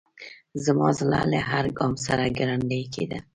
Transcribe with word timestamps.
زما 0.65 0.89
زړه 0.99 1.21
له 1.31 1.39
هر 1.49 1.65
ګام 1.77 1.93
سره 2.05 2.25
ګړندی 2.37 2.83
کېده. 2.93 3.19